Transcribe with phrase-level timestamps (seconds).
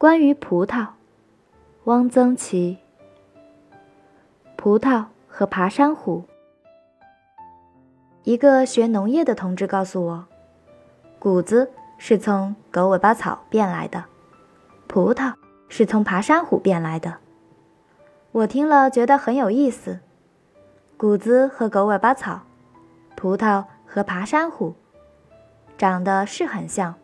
[0.00, 0.86] 关于葡萄，
[1.84, 2.78] 汪曾祺。
[4.56, 6.24] 葡萄和爬山虎。
[8.22, 10.24] 一个学农业的同志告诉我，
[11.18, 14.06] 谷子是从狗尾巴草变来的，
[14.86, 15.34] 葡萄
[15.68, 17.18] 是从爬山虎变来的。
[18.32, 20.00] 我听了觉得很有意思，
[20.96, 22.40] 谷子和狗尾巴草，
[23.16, 24.74] 葡萄和爬山虎，
[25.76, 26.94] 长得是很像。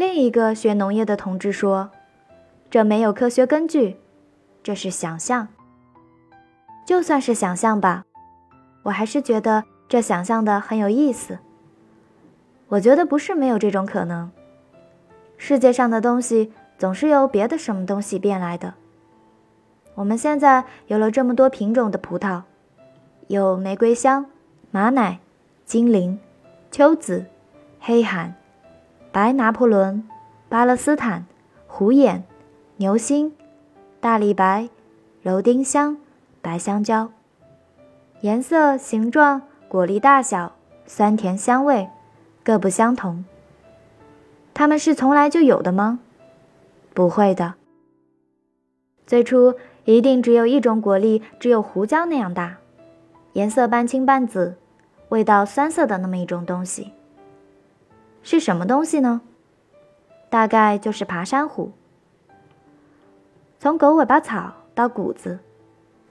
[0.00, 1.90] 另一个学农业的同志说
[2.70, 3.98] ：“这没有科学根据，
[4.62, 5.48] 这是想象。
[6.86, 8.06] 就算是想象吧，
[8.84, 11.38] 我还是觉得这想象的很有意思。
[12.68, 14.30] 我觉得不是没有这种可能。
[15.36, 18.72] 世界上的东西总是由别的什么东西变来的。
[19.96, 22.44] 我们现在有了这么多品种的葡萄，
[23.26, 24.24] 有玫瑰香、
[24.70, 25.18] 马奶、
[25.66, 26.18] 精灵、
[26.70, 27.26] 秋子、
[27.78, 28.34] 黑罕。”
[29.12, 30.08] 白拿破仑、
[30.48, 31.26] 巴勒斯坦、
[31.66, 32.22] 虎眼、
[32.76, 33.34] 牛心、
[33.98, 34.68] 大理白、
[35.20, 35.96] 柔丁香、
[36.40, 37.10] 白香蕉，
[38.20, 40.52] 颜色、形状、果粒大小、
[40.86, 41.88] 酸甜香味
[42.44, 43.24] 各不相同。
[44.54, 45.98] 它们是从来就有的吗？
[46.94, 47.54] 不会的。
[49.06, 52.58] 最初一定只有一种果粒，只有胡椒那样大，
[53.32, 54.56] 颜色半青半紫，
[55.08, 56.92] 味道酸涩的那么一种东西。
[58.22, 59.20] 是什么东西呢？
[60.28, 61.72] 大概就是爬山虎。
[63.58, 65.40] 从狗尾巴草到谷子，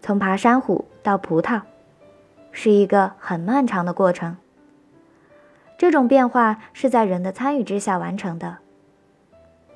[0.00, 1.62] 从爬山虎到葡萄，
[2.50, 4.36] 是一个很漫长的过程。
[5.78, 8.58] 这种变化是在人的参与之下完成的。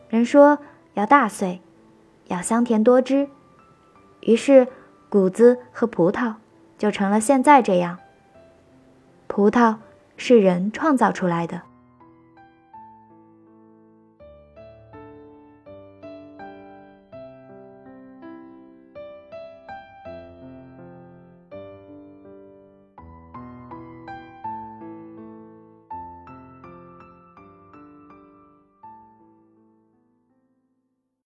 [0.09, 0.59] 人说
[0.95, 1.61] 要大穗，
[2.29, 3.29] 要香甜多汁，
[4.23, 4.67] 于是
[5.09, 6.35] 谷子和葡萄
[6.79, 7.99] 就成了现在这样。
[9.27, 9.77] 葡萄
[10.17, 11.63] 是人创造出来的。